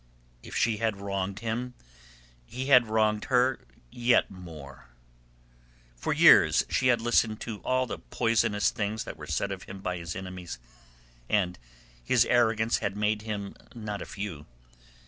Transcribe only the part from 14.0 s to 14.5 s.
a few.